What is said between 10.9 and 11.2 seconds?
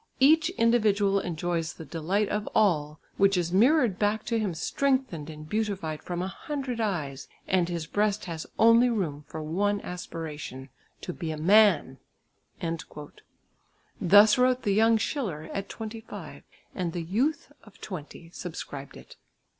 to